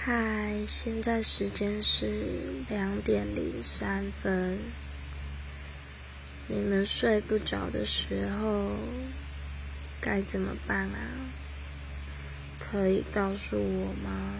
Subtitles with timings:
[0.00, 4.60] 嗨现在时间是两点零三分。
[6.46, 8.70] 你们睡不着的时候
[10.00, 10.96] 该怎么办啊？
[12.60, 14.38] 可以告诉我吗？